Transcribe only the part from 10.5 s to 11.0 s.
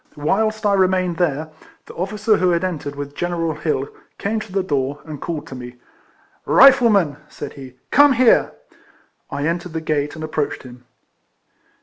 him.